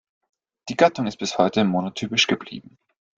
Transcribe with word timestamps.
Die 0.69 0.75
Gattung 0.75 1.05
ist 1.05 1.17
bis 1.17 1.37
heute 1.37 1.63
monotypisch 1.63 2.25
geblieben. 2.25 2.75